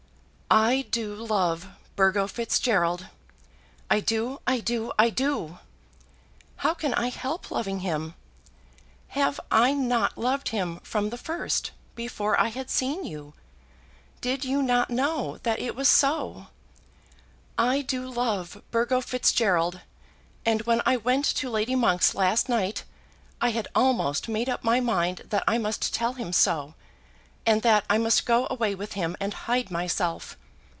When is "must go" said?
27.97-28.47